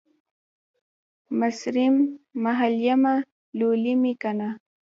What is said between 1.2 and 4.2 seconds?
مصریم، محل یمه، لولی مې